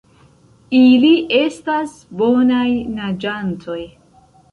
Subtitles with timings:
[0.77, 2.63] Ili estas bonaj
[2.95, 3.79] naĝantoj.